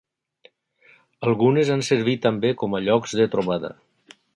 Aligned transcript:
Algunes 1.31 1.71
han 1.75 1.85
servit 1.91 2.25
també 2.27 2.55
com 2.63 2.77
a 2.79 2.85
llocs 2.89 3.19
de 3.23 3.33
trobada. 3.37 3.77